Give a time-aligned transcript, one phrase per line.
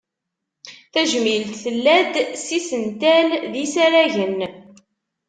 [0.93, 2.13] Tajmilt tella-d
[2.43, 4.39] s yisental, d yisaragen.